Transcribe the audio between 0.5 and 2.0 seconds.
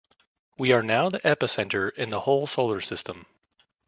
We are now the epicenter